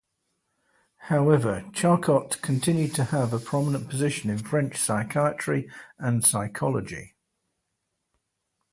However, 1.11 1.69
Charcot 1.73 2.41
continued 2.41 2.95
to 2.95 3.03
have 3.03 3.33
a 3.33 3.39
"prominent" 3.39 3.87
position 3.87 4.31
in 4.31 4.39
French 4.39 4.77
psychiatry 4.77 5.69
and 5.99 6.25
psychology. 6.25 7.13